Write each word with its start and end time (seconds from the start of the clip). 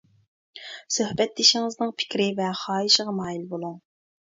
سۆھبەتدىشىڭىزنىڭ 0.95 1.95
پىكرى 2.03 2.29
ۋە 2.43 2.51
خاھىشىغا 2.65 3.19
مايىل 3.23 3.51
بولۇڭ. 3.57 3.83